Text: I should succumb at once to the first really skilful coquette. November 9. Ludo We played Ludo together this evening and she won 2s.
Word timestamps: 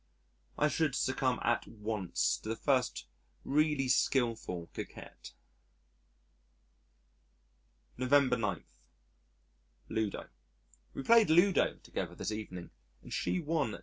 I 0.57 0.67
should 0.67 0.95
succumb 0.95 1.37
at 1.43 1.67
once 1.67 2.37
to 2.37 2.49
the 2.49 2.55
first 2.55 3.05
really 3.45 3.87
skilful 3.87 4.71
coquette. 4.73 5.33
November 7.97 8.35
9. 8.35 8.63
Ludo 9.89 10.27
We 10.95 11.03
played 11.03 11.29
Ludo 11.29 11.75
together 11.83 12.15
this 12.15 12.31
evening 12.31 12.71
and 13.03 13.13
she 13.13 13.39
won 13.39 13.73
2s. 13.73 13.79